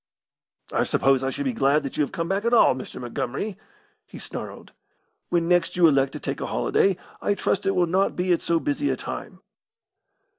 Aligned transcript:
"I 0.73 0.81
suppose 0.81 1.23
I 1.23 1.29
should 1.29 1.45
be 1.45 1.53
glad 1.53 1.83
that 1.83 1.95
you 1.95 2.01
have 2.03 2.11
come 2.11 2.27
back 2.27 2.43
at 2.43 2.55
all, 2.55 2.73
Mr. 2.73 2.99
Montgomery!" 2.99 3.55
he 4.07 4.17
snarled. 4.17 4.71
"When 5.29 5.47
next 5.47 5.75
you 5.77 5.85
elect 5.85 6.13
to 6.13 6.19
take 6.19 6.41
a 6.41 6.47
holiday, 6.47 6.97
I 7.21 7.35
trust 7.35 7.67
it 7.67 7.75
will 7.75 7.85
not 7.85 8.15
be 8.15 8.33
at 8.33 8.41
so 8.41 8.59
busy 8.59 8.89
a 8.89 8.95
time." 8.95 9.41